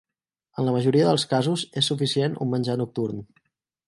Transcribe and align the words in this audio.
En 0.61 0.65
la 0.67 0.71
majoria 0.75 1.05
dels 1.09 1.25
casos 1.33 1.65
és 1.81 1.89
suficient 1.93 2.39
un 2.47 2.51
menjar 2.55 2.79
nocturn. 2.81 3.21